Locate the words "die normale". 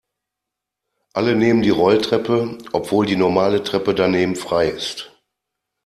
3.05-3.63